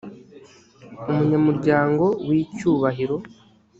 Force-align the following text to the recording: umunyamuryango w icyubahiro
umunyamuryango 1.09 2.05
w 2.27 2.29
icyubahiro 2.41 3.15